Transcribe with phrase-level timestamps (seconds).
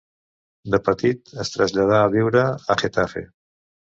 [0.75, 3.23] De petit es traslladà a viure a Getafe.